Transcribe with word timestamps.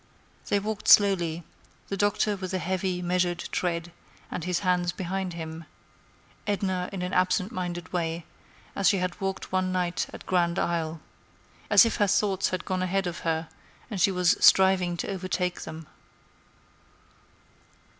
They 0.49 0.59
walked 0.59 0.87
slowly, 0.87 1.43
the 1.89 1.95
Doctor 1.95 2.35
with 2.35 2.55
a 2.55 2.57
heavy, 2.57 3.03
measured 3.03 3.37
tread 3.51 3.91
and 4.31 4.43
his 4.43 4.61
hands 4.61 4.91
behind 4.91 5.33
him; 5.33 5.65
Edna, 6.47 6.89
in 6.91 7.03
an 7.03 7.13
absent 7.13 7.51
minded 7.51 7.93
way, 7.93 8.25
as 8.75 8.89
she 8.89 8.97
had 8.97 9.21
walked 9.21 9.51
one 9.51 9.71
night 9.71 10.07
at 10.11 10.25
Grand 10.25 10.57
Isle, 10.57 11.01
as 11.69 11.85
if 11.85 11.97
her 11.97 12.07
thoughts 12.07 12.49
had 12.49 12.65
gone 12.65 12.81
ahead 12.81 13.05
of 13.05 13.19
her 13.19 13.47
and 13.91 14.01
she 14.01 14.09
was 14.11 14.35
striving 14.39 14.97
to 14.97 15.07
overtake 15.11 15.61
them. 15.61 15.85